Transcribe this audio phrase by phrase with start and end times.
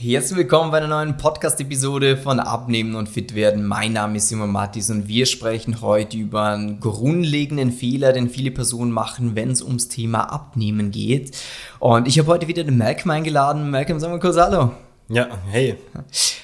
[0.00, 3.66] Herzlich willkommen bei einer neuen Podcast-Episode von Abnehmen und Fit werden.
[3.66, 8.52] Mein Name ist Simon Mattis und wir sprechen heute über einen grundlegenden Fehler, den viele
[8.52, 11.36] Personen machen, wenn es ums Thema Abnehmen geht.
[11.80, 13.72] Und ich habe heute wieder den Malcolm eingeladen.
[13.72, 14.70] Malcolm, sagen wir kurz Hallo.
[15.08, 15.74] Ja, hey.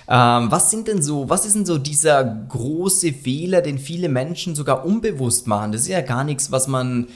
[0.09, 4.57] Ähm, was sind denn so, was ist denn so dieser große Fehler, den viele Menschen
[4.57, 5.71] sogar unbewusst machen?
[5.71, 7.07] Das ist ja gar nichts, was man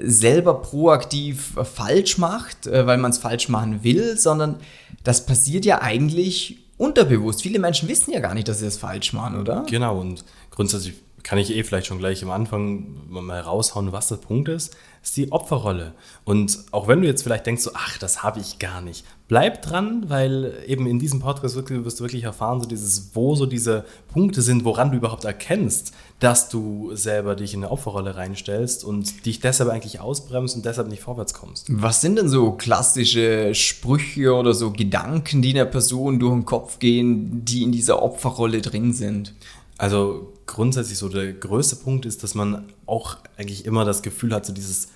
[0.00, 4.56] selber proaktiv falsch macht, äh, weil man es falsch machen will, sondern
[5.02, 7.42] das passiert ja eigentlich unterbewusst.
[7.42, 9.64] Viele Menschen wissen ja gar nicht, dass sie es falsch machen, oder?
[9.68, 14.16] Genau, und grundsätzlich kann ich eh vielleicht schon gleich am Anfang mal raushauen, was der
[14.16, 15.94] Punkt ist, ist die Opferrolle.
[16.24, 19.62] Und auch wenn du jetzt vielleicht denkst, so, ach, das habe ich gar nicht, bleib
[19.62, 23.86] dran, weil eben in diesem Podcast wirst du wirklich erfahren, so dieses, wo so diese
[24.12, 29.24] Punkte sind, woran du überhaupt erkennst, dass du selber dich in eine Opferrolle reinstellst und
[29.24, 31.66] dich deshalb eigentlich ausbremst und deshalb nicht vorwärts kommst.
[31.70, 36.78] Was sind denn so klassische Sprüche oder so Gedanken, die einer Person durch den Kopf
[36.78, 39.34] gehen, die in dieser Opferrolle drin sind?
[39.76, 44.46] Also grundsätzlich so der größte Punkt ist, dass man auch eigentlich immer das Gefühl hat,
[44.46, 44.88] so dieses,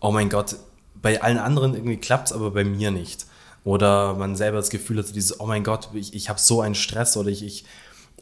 [0.00, 0.56] oh mein Gott,
[1.00, 3.26] bei allen anderen irgendwie klappt es, aber bei mir nicht.
[3.64, 6.60] Oder man selber das Gefühl hat, so dieses, oh mein Gott, ich, ich habe so
[6.60, 7.64] einen Stress oder ich, ich,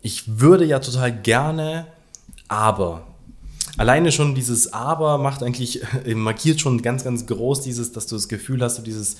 [0.03, 1.86] ich würde ja total gerne,
[2.48, 3.06] aber.
[3.77, 5.81] Alleine schon dieses Aber macht eigentlich,
[6.14, 9.16] markiert schon ganz, ganz groß dieses, dass du das Gefühl hast, so dieses,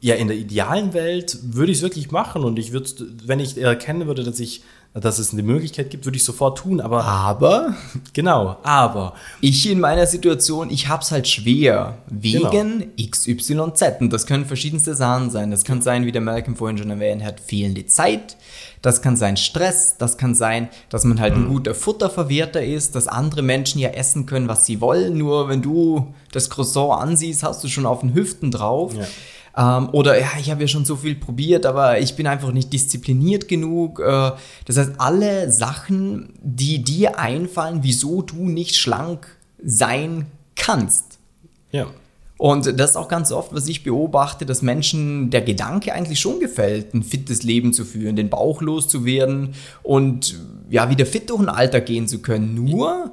[0.00, 2.90] ja, in der idealen Welt würde ich es wirklich machen und ich würde,
[3.24, 4.62] wenn ich erkennen würde, dass ich
[4.94, 7.04] dass es eine Möglichkeit gibt, würde ich sofort tun, aber.
[7.04, 7.74] Aber?
[8.14, 9.14] Genau, aber.
[9.40, 11.98] Ich in meiner Situation, ich habe es halt schwer.
[12.08, 13.10] Wegen genau.
[13.10, 14.00] XYZ.
[14.00, 15.50] Und das können verschiedenste Sachen sein.
[15.50, 18.36] Das kann sein, wie der Malcolm vorhin schon erwähnt hat, fehlende Zeit.
[18.82, 19.96] Das kann sein Stress.
[19.98, 21.44] Das kann sein, dass man halt mhm.
[21.44, 25.18] ein guter Futterverwerter ist, dass andere Menschen ja essen können, was sie wollen.
[25.18, 28.94] Nur wenn du das Croissant ansiehst, hast du schon auf den Hüften drauf.
[28.94, 29.04] Ja.
[29.58, 32.72] Ähm, oder ja, ich habe ja schon so viel probiert, aber ich bin einfach nicht
[32.72, 33.98] diszipliniert genug.
[33.98, 34.30] Äh,
[34.64, 41.18] das heißt, alle Sachen, die dir einfallen, wieso du nicht schlank sein kannst.
[41.72, 41.88] Ja.
[42.36, 46.38] Und das ist auch ganz oft, was ich beobachte, dass Menschen der Gedanke eigentlich schon
[46.38, 50.38] gefällt, ein fittes Leben zu führen, den Bauch loszuwerden und
[50.70, 52.54] ja, wieder fit durch ein Alter gehen zu können.
[52.54, 53.12] Nur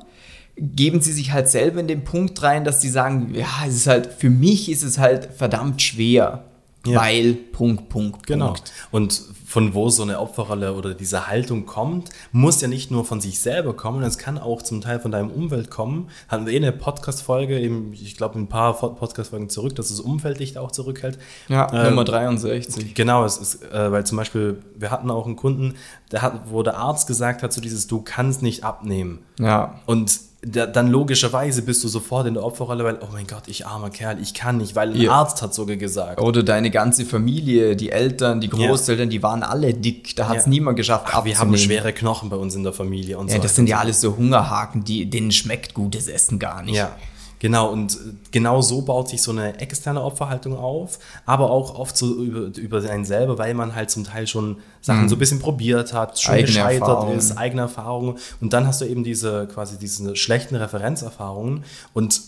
[0.57, 3.87] geben sie sich halt selber in den Punkt rein, dass sie sagen, ja, es ist
[3.87, 6.45] halt, für mich ist es halt verdammt schwer.
[6.85, 6.99] Ja.
[7.01, 8.47] Weil, Punkt, Punkt, genau.
[8.47, 8.71] Punkt.
[8.91, 13.21] Und von wo so eine Opferrolle oder diese Haltung kommt, muss ja nicht nur von
[13.21, 16.09] sich selber kommen, es kann auch zum Teil von deinem Umfeld kommen.
[16.27, 20.57] Hatten wir eh eine Podcast-Folge, ich glaube ein paar Podcast-Folgen zurück, dass das Umfeld dich
[20.57, 21.17] auch zurückhält.
[21.47, 22.93] Ja, ähm, Nummer 63.
[22.93, 25.75] Genau, es ist, äh, weil zum Beispiel, wir hatten auch einen Kunden,
[26.11, 29.19] der hat, wo der Arzt gesagt hat, so dieses, du kannst nicht abnehmen.
[29.39, 29.79] Ja.
[29.85, 33.89] Und dann logischerweise bist du sofort in der Opferrolle, weil, oh mein Gott, ich armer
[33.89, 35.11] Kerl, ich kann nicht, weil ein ja.
[35.11, 36.21] Arzt hat sogar gesagt.
[36.21, 39.11] Oder deine ganze Familie, die Eltern, die Großeltern, ja.
[39.11, 40.49] die waren alle dick, da hat es ja.
[40.49, 43.41] niemand geschafft Ach, Wir haben schwere Knochen bei uns in der Familie und ja, so.
[43.41, 46.75] Das sind ja alles so Hungerhaken, die, denen schmeckt gutes Essen gar nicht.
[46.75, 46.95] Ja.
[47.39, 47.97] Genau, und
[48.31, 52.89] genau so baut sich so eine externe Opferhaltung auf, aber auch oft so über, über
[52.89, 55.09] einen selber, weil man halt zum Teil schon Sachen mhm.
[55.09, 57.17] so ein bisschen probiert hat, schon eigene gescheitert Erfahrungen.
[57.17, 58.17] ist, eigene Erfahrungen.
[58.41, 61.63] Und dann hast du eben diese quasi diese schlechten Referenzerfahrungen
[61.93, 62.21] und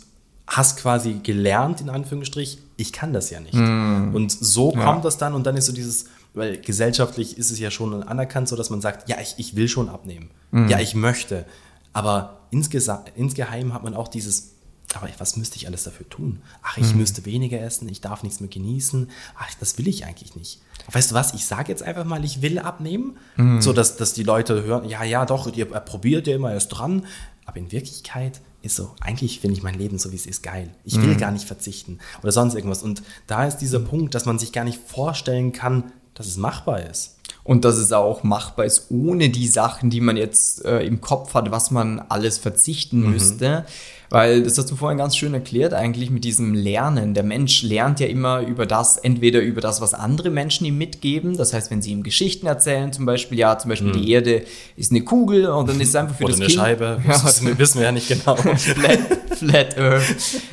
[0.47, 3.53] hast quasi gelernt, in Anführungsstrich, ich kann das ja nicht.
[3.53, 4.15] Mhm.
[4.15, 5.01] Und so kommt ja.
[5.01, 8.55] das dann und dann ist so dieses, weil gesellschaftlich ist es ja schon anerkannt, so
[8.55, 10.29] dass man sagt, ja, ich, ich will schon abnehmen.
[10.51, 10.69] Mhm.
[10.69, 11.45] Ja, ich möchte.
[11.91, 14.53] Aber insgeheim hat man auch dieses,
[14.93, 16.41] aber was müsste ich alles dafür tun?
[16.63, 16.99] Ach, ich mhm.
[16.99, 19.09] müsste weniger essen, ich darf nichts mehr genießen.
[19.37, 20.61] Ach, das will ich eigentlich nicht.
[20.91, 23.61] Weißt du was, ich sage jetzt einfach mal, ich will abnehmen, mhm.
[23.61, 27.05] so dass, dass die Leute hören, ja, ja, doch, ihr probiert ja immer erst dran.
[27.45, 30.69] Aber in Wirklichkeit ist so, eigentlich finde ich mein Leben so, wie es ist, geil.
[30.83, 31.17] Ich will mhm.
[31.17, 32.83] gar nicht verzichten oder sonst irgendwas.
[32.83, 36.81] Und da ist dieser Punkt, dass man sich gar nicht vorstellen kann, dass es machbar
[36.89, 37.17] ist.
[37.43, 41.33] Und dass es auch machbar ist, ohne die Sachen, die man jetzt äh, im Kopf
[41.33, 43.11] hat, was man alles verzichten mhm.
[43.11, 43.65] müsste.
[44.09, 47.13] Weil das hast du vorhin ganz schön erklärt, eigentlich mit diesem Lernen.
[47.13, 51.35] Der Mensch lernt ja immer über das, entweder über das, was andere Menschen ihm mitgeben.
[51.35, 54.01] Das heißt, wenn sie ihm Geschichten erzählen, zum Beispiel, ja, zum Beispiel mhm.
[54.01, 54.43] die Erde
[54.77, 56.59] ist eine Kugel und dann ist es einfach für Oder das eine Kind.
[56.59, 58.35] Scheibe, ja, das wissen wir ja nicht genau.
[58.55, 58.99] flat,
[59.31, 60.03] flat Earth.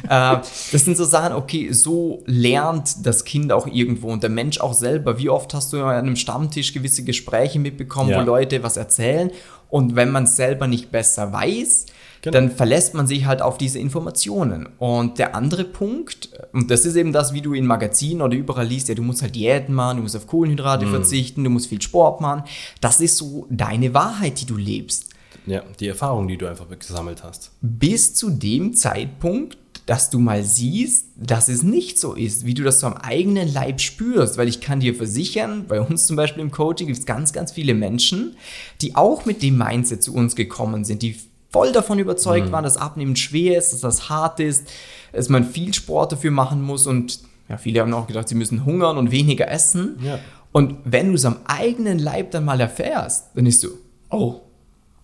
[0.05, 4.58] Äh, das sind so Sachen, okay, so lernt das Kind auch irgendwo und der Mensch
[4.58, 5.19] auch selber.
[5.19, 8.20] Wie oft hast du an einem Stammtisch gewisse Gespräche mitbekommen, ja.
[8.20, 9.31] wo Leute was erzählen
[9.70, 11.87] und wenn man es selber nicht besser weiß,
[12.25, 12.32] Genau.
[12.32, 14.67] Dann verlässt man sich halt auf diese Informationen.
[14.79, 18.67] Und der andere Punkt, und das ist eben das, wie du in Magazinen oder überall
[18.67, 20.91] liest, ja, du musst halt Diäten machen, du musst auf Kohlenhydrate mm.
[20.91, 22.44] verzichten, du musst viel Sport machen.
[22.81, 25.11] Das ist so deine Wahrheit, die du lebst.
[25.44, 27.50] Ja, die Erfahrung, die du einfach gesammelt hast.
[27.61, 32.62] Bis zu dem Zeitpunkt, dass du mal siehst, dass es nicht so ist, wie du
[32.62, 34.38] das so am eigenen Leib spürst.
[34.38, 37.53] Weil ich kann dir versichern, bei uns zum Beispiel im Coaching gibt es ganz, ganz
[37.53, 38.35] viele Menschen,
[38.81, 41.17] die auch mit dem Mindset zu uns gekommen sind, die
[41.54, 42.52] voll davon überzeugt mhm.
[42.52, 44.68] waren, dass Abnehmen schwer ist, dass das hart ist,
[45.12, 48.64] dass man viel Sport dafür machen muss und ja, viele haben auch gedacht, sie müssen
[48.64, 49.96] hungern und weniger essen.
[50.02, 50.18] Ja.
[50.50, 53.68] Und wenn du es am eigenen Leib dann mal erfährst, dann ist du,
[54.10, 54.40] oh,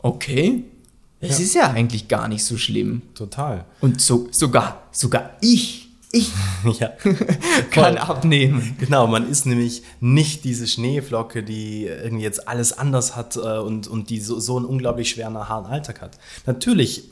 [0.03, 0.65] okay,
[1.21, 1.45] es ja.
[1.45, 3.03] ist ja eigentlich gar nicht so schlimm.
[3.15, 3.65] Total.
[3.81, 6.33] Und so, sogar, sogar ich ich
[6.81, 6.93] ja.
[7.71, 8.77] kann abnehmen.
[8.79, 13.87] Genau, man ist nämlich nicht diese Schneeflocke, die irgendwie jetzt alles anders hat äh, und,
[13.87, 16.19] und die so, so einen unglaublich schweren, harten Alltag hat.
[16.47, 17.11] Natürlich,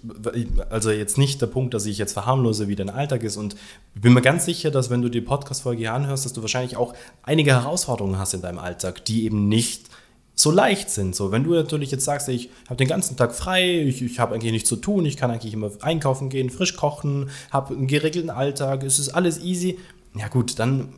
[0.71, 3.55] also jetzt nicht der Punkt, dass ich jetzt verharmlose, wie dein Alltag ist und
[3.95, 6.77] ich bin mir ganz sicher, dass wenn du die Podcast-Folge hier anhörst, dass du wahrscheinlich
[6.77, 9.89] auch einige Herausforderungen hast in deinem Alltag, die eben nicht
[10.38, 11.17] so leicht sind.
[11.17, 14.35] So, wenn du natürlich jetzt sagst, ich habe den ganzen Tag frei, ich, ich habe
[14.35, 18.31] eigentlich nichts zu tun, ich kann eigentlich immer einkaufen gehen, frisch kochen, habe einen geregelten
[18.31, 19.79] Alltag, es ist alles easy.
[20.14, 20.90] Ja gut, dann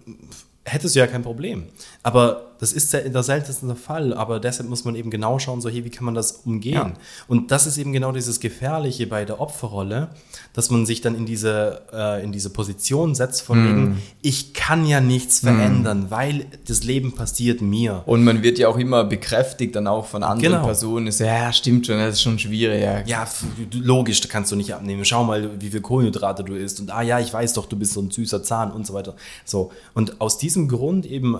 [0.64, 1.64] hättest du ja kein Problem.
[2.02, 5.70] Aber das ist der, der seltenste Fall, aber deshalb muss man eben genau schauen, so
[5.70, 6.74] hier, wie kann man das umgehen?
[6.74, 6.92] Ja.
[7.26, 10.10] Und das ist eben genau dieses Gefährliche bei der Opferrolle,
[10.52, 13.66] dass man sich dann in diese, äh, in diese Position setzt von mm.
[13.66, 15.46] wegen, ich kann ja nichts mm.
[15.46, 18.02] verändern, weil das Leben passiert mir.
[18.04, 20.66] Und man wird ja auch immer bekräftigt dann auch von anderen genau.
[20.66, 22.82] Personen, ist, ja, stimmt schon, das ist schon schwierig.
[22.82, 23.00] Ja.
[23.06, 23.28] ja,
[23.72, 25.02] logisch, da kannst du nicht abnehmen.
[25.06, 27.94] Schau mal, wie viel Kohlenhydrate du isst und ah ja, ich weiß doch, du bist
[27.94, 29.16] so ein süßer Zahn und so weiter.
[29.46, 31.38] So, und aus diesem Grund eben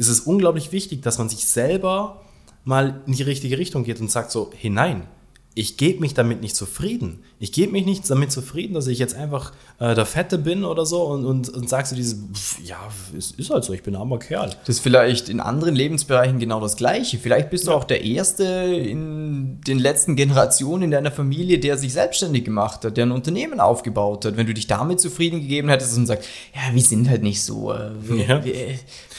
[0.00, 2.22] ist es unglaublich wichtig, dass man sich selber
[2.64, 5.06] mal in die richtige Richtung geht und sagt so, hinein,
[5.54, 7.24] ich gebe mich damit nicht zufrieden.
[7.40, 10.86] Ich gebe mich nicht damit zufrieden, dass ich jetzt einfach äh, der Fette bin oder
[10.86, 12.78] so und, und, und sagst du dieses, pf, ja,
[13.18, 14.50] es ist halt so, ich bin ein armer Kerl.
[14.64, 17.18] Das ist vielleicht in anderen Lebensbereichen genau das Gleiche.
[17.18, 21.92] Vielleicht bist du auch der Erste in den letzten Generationen in deiner Familie, der sich
[21.92, 24.36] selbstständig gemacht hat, der ein Unternehmen aufgebaut hat.
[24.36, 27.72] Wenn du dich damit zufrieden gegeben hättest und sagst, ja, wir sind halt nicht so,
[27.72, 28.44] äh, wir, ja.
[28.44, 28.54] wir,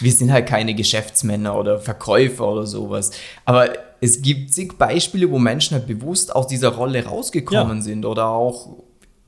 [0.02, 3.12] wir sind halt keine Geschäftsmänner oder Verkäufer oder sowas.
[3.46, 3.70] Aber
[4.02, 7.84] es gibt zig Beispiele, wo Menschen halt bewusst aus dieser Rolle rausgekommen ja.
[7.84, 8.84] sind oder auch,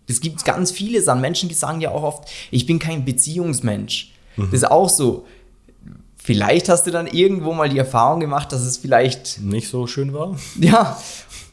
[0.07, 1.21] es gibt ganz viele Sachen.
[1.21, 4.13] Menschen, die sagen ja auch oft, ich bin kein Beziehungsmensch.
[4.35, 4.45] Mhm.
[4.51, 5.25] Das ist auch so.
[6.15, 10.13] Vielleicht hast du dann irgendwo mal die Erfahrung gemacht, dass es vielleicht nicht so schön
[10.13, 10.37] war.
[10.59, 10.97] Ja.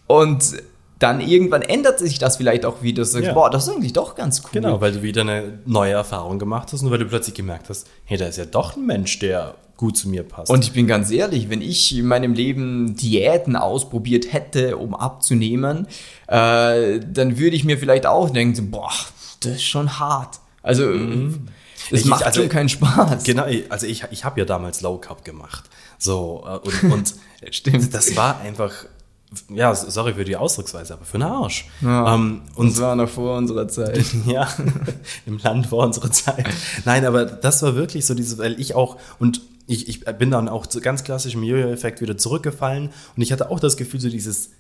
[0.07, 0.63] Und
[1.01, 3.03] dann irgendwann ändert sich das vielleicht auch wieder.
[3.03, 3.33] Du sagst, ja.
[3.33, 4.51] boah, das ist eigentlich doch ganz cool.
[4.53, 7.89] Genau, weil du wieder eine neue Erfahrung gemacht hast und weil du plötzlich gemerkt hast,
[8.05, 10.51] hey, da ist ja doch ein Mensch, der gut zu mir passt.
[10.51, 15.87] Und ich bin ganz ehrlich, wenn ich in meinem Leben Diäten ausprobiert hätte, um abzunehmen,
[16.27, 18.93] äh, dann würde ich mir vielleicht auch denken, boah,
[19.41, 20.39] das ist schon hart.
[20.63, 21.47] Also mhm.
[21.91, 23.25] es macht also, schon keinen Spaß.
[23.25, 25.65] Genau, also ich, ich habe ja damals Low Carb gemacht.
[25.97, 27.15] So, äh, und, und
[27.51, 27.95] Stimmt.
[27.95, 28.85] das war einfach
[29.49, 31.69] ja, sorry für die Ausdrucksweise, aber für einen Arsch.
[31.81, 34.05] Ja, ähm, und das war noch vor unserer Zeit.
[34.27, 34.49] ja,
[35.27, 36.47] im Land vor unserer Zeit.
[36.85, 40.49] Nein, aber das war wirklich so diese, weil ich auch, und ich, ich bin dann
[40.49, 44.51] auch zu ganz klassischem Jojo-Effekt wieder zurückgefallen und ich hatte auch das Gefühl, so dieses,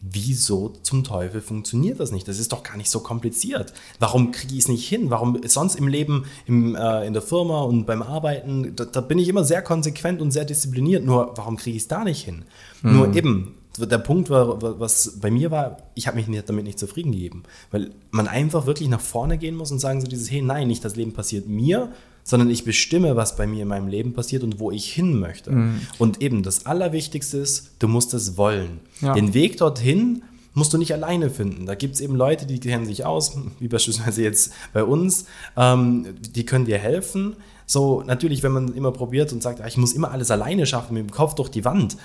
[0.00, 2.26] wieso zum Teufel funktioniert das nicht?
[2.28, 3.72] Das ist doch gar nicht so kompliziert.
[3.98, 5.10] Warum kriege ich es nicht hin?
[5.10, 9.18] Warum sonst im Leben, im, äh, in der Firma und beim Arbeiten, da, da, bin
[9.18, 11.04] ich immer sehr konsequent und sehr diszipliniert.
[11.04, 12.44] Nur warum kriege ich es da nicht hin?
[12.82, 12.96] Hm.
[12.96, 17.12] Nur eben, der Punkt war, was bei mir war, ich habe mich damit nicht zufrieden
[17.12, 17.42] gegeben.
[17.70, 20.84] Weil man einfach wirklich nach vorne gehen muss und sagen so dieses, hey, nein, nicht
[20.84, 21.90] das Leben passiert mir,
[22.24, 25.52] sondern ich bestimme, was bei mir in meinem Leben passiert und wo ich hin möchte.
[25.52, 25.80] Mhm.
[25.98, 28.80] Und eben das Allerwichtigste ist, du musst es wollen.
[29.00, 29.14] Ja.
[29.14, 30.22] Den Weg dorthin
[30.52, 31.66] musst du nicht alleine finden.
[31.66, 36.16] Da gibt es eben Leute, die kennen sich aus, wie beispielsweise jetzt bei uns, ähm,
[36.34, 37.36] die können dir helfen.
[37.66, 40.94] So, natürlich, wenn man immer probiert und sagt, ah, ich muss immer alles alleine schaffen,
[40.94, 41.96] mit dem Kopf durch die Wand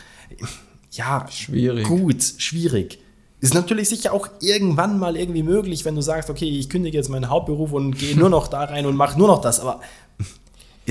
[0.91, 1.87] ja, schwierig.
[1.87, 2.99] Gut, schwierig.
[3.39, 7.09] Ist natürlich sicher auch irgendwann mal irgendwie möglich, wenn du sagst, okay, ich kündige jetzt
[7.09, 9.81] meinen Hauptberuf und gehe nur noch da rein und mache nur noch das, aber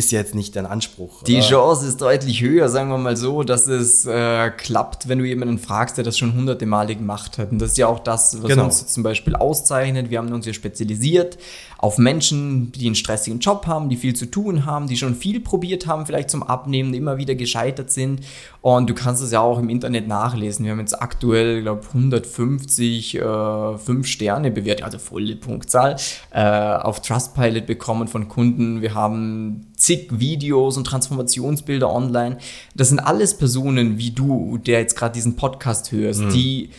[0.01, 1.23] ist jetzt nicht dein Anspruch.
[1.25, 1.41] Die?
[1.41, 5.59] Chance ist deutlich höher, sagen wir mal so, dass es äh, klappt, wenn du jemanden
[5.59, 7.53] fragst, der das schon hunderte Male gemacht hat.
[7.53, 8.65] Und das ist ja auch das, was genau.
[8.65, 10.11] uns zum Beispiel auszeichnet.
[10.11, 11.39] Wir haben uns ja spezialisiert
[11.79, 15.41] auf Menschen, die einen stressigen Job haben, die viel zu tun haben, die schon viel
[15.41, 18.21] probiert haben, vielleicht zum Abnehmen, immer wieder gescheitert sind.
[18.61, 20.67] Und du kannst es ja auch im Internet nachlesen.
[20.67, 25.97] Wir haben jetzt aktuell, glaube ich, 150 äh, 5 Sterne bewertet, also volle Punktzahl,
[26.33, 28.83] äh, auf Trustpilot bekommen von Kunden.
[28.83, 32.39] Wir haben zig Videos und Transformationsbilder online.
[32.75, 36.33] Das sind alles Personen wie du, der jetzt gerade diesen Podcast hörst, mhm.
[36.33, 36.71] die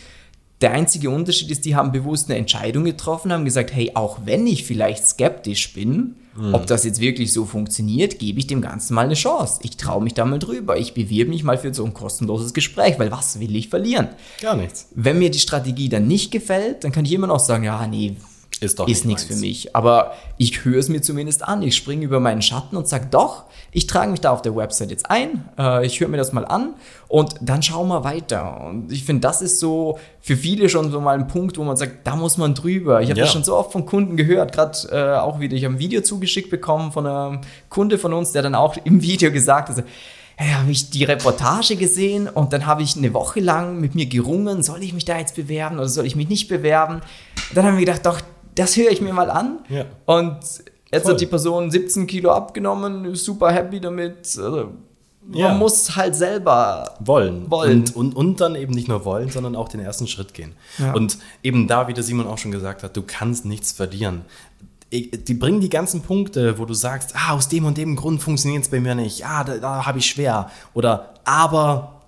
[0.62, 4.46] der einzige Unterschied ist, die haben bewusst eine Entscheidung getroffen, haben gesagt, hey, auch wenn
[4.46, 6.54] ich vielleicht skeptisch bin, mhm.
[6.54, 9.58] ob das jetzt wirklich so funktioniert, gebe ich dem Ganzen mal eine Chance.
[9.64, 10.78] Ich traue mich da mal drüber.
[10.78, 14.10] Ich bewirbe mich mal für so ein kostenloses Gespräch, weil was will ich verlieren?
[14.40, 14.88] Gar nichts.
[14.94, 18.16] Wenn mir die Strategie dann nicht gefällt, dann kann ich immer noch sagen, ja, nee,
[18.62, 19.74] ist doch ist nichts für mich.
[19.74, 21.62] Aber ich höre es mir zumindest an.
[21.62, 24.90] Ich springe über meinen Schatten und sage, doch, ich trage mich da auf der Website
[24.90, 25.48] jetzt ein.
[25.58, 26.74] Äh, ich höre mir das mal an
[27.08, 28.60] und dann schauen wir weiter.
[28.66, 31.76] Und ich finde, das ist so für viele schon so mal ein Punkt, wo man
[31.76, 33.00] sagt, da muss man drüber.
[33.00, 33.24] Ich habe ja.
[33.24, 36.02] das schon so oft von Kunden gehört, gerade äh, auch wieder, ich habe ein Video
[36.02, 39.84] zugeschickt bekommen von einem Kunde von uns, der dann auch im Video gesagt hat,
[40.38, 44.06] ja, habe ich die Reportage gesehen und dann habe ich eine Woche lang mit mir
[44.06, 47.00] gerungen, soll ich mich da jetzt bewerben oder soll ich mich nicht bewerben?
[47.54, 48.20] Dann haben wir gedacht, doch,
[48.54, 49.58] das höre ich mir mal an.
[49.68, 49.86] Ja.
[50.06, 50.38] Und
[50.90, 51.12] jetzt Voll.
[51.12, 54.18] hat die Person 17 Kilo abgenommen, ist super happy damit.
[54.38, 54.72] Also,
[55.24, 55.54] man ja.
[55.54, 57.48] muss halt selber wollen.
[57.48, 57.80] wollen.
[57.80, 60.54] Und, und, und dann eben nicht nur wollen, sondern auch den ersten Schritt gehen.
[60.78, 60.92] Ja.
[60.94, 64.22] Und eben da, wie der Simon auch schon gesagt hat, du kannst nichts verlieren
[64.92, 68.64] die bringen die ganzen Punkte, wo du sagst, ah, aus dem und dem Grund funktioniert
[68.64, 72.01] es bei mir nicht, ah, da, da habe ich schwer oder aber,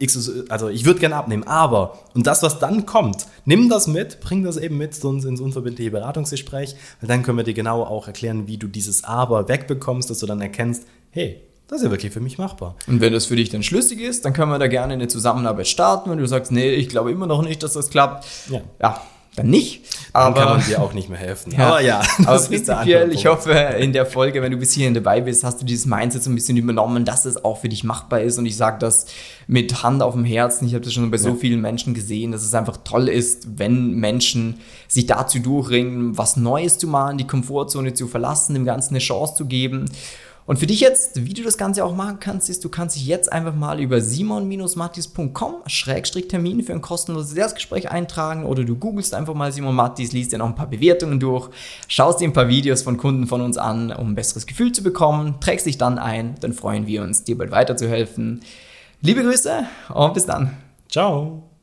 [0.48, 4.42] also ich würde gerne abnehmen, aber und das, was dann kommt, nimm das mit, bring
[4.44, 8.06] das eben mit zu uns ins unverbindliche Beratungsgespräch, weil dann können wir dir genau auch
[8.06, 12.12] erklären, wie du dieses aber wegbekommst, dass du dann erkennst, hey, das ist ja wirklich
[12.12, 12.76] für mich machbar.
[12.86, 15.66] Und wenn das für dich dann schlüssig ist, dann können wir da gerne eine Zusammenarbeit
[15.66, 16.10] starten.
[16.10, 19.00] Wenn du sagst, nee, ich glaube immer noch nicht, dass das klappt, ja, ja
[19.36, 19.82] dann nicht.
[20.16, 21.52] Aber dann kann man dir auch nicht mehr helfen.
[21.52, 25.20] Ja, aber ja, aber prinzipiell, ich hoffe, in der Folge, wenn du bis hierhin dabei
[25.20, 28.20] bist, hast du dieses Mindset so ein bisschen übernommen, dass es auch für dich machbar
[28.20, 28.38] ist.
[28.38, 29.06] Und ich sage das
[29.48, 30.68] mit Hand auf dem Herzen.
[30.68, 31.34] Ich habe das schon bei so ja.
[31.34, 36.78] vielen Menschen gesehen, dass es einfach toll ist, wenn Menschen sich dazu durchringen, was Neues
[36.78, 39.86] zu machen, die Komfortzone zu verlassen, dem Ganzen eine Chance zu geben.
[40.46, 43.06] Und für dich jetzt, wie du das Ganze auch machen kannst, ist, du kannst dich
[43.06, 49.50] jetzt einfach mal über simon-mattis.com-termin für ein kostenloses Erstgespräch eintragen oder du googelst einfach mal
[49.52, 51.48] Simon Mattis, liest dir noch ein paar Bewertungen durch,
[51.88, 54.82] schaust dir ein paar Videos von Kunden von uns an, um ein besseres Gefühl zu
[54.82, 58.42] bekommen, trägst dich dann ein, dann freuen wir uns, dir bald weiterzuhelfen.
[59.00, 60.58] Liebe Grüße und bis dann.
[60.90, 61.53] Ciao.